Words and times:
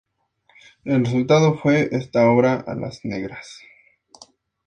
El 0.83 1.05
resultado 1.05 1.59
fue 1.59 1.89
esta 1.91 2.27
obra: 2.27 2.55
Alas 2.65 3.01
negras. 3.03 3.59